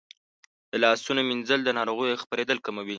د 0.71 0.73
لاسونو 0.83 1.21
مینځل 1.29 1.59
د 1.63 1.69
ناروغیو 1.77 2.21
خپرېدل 2.23 2.57
کموي. 2.65 2.89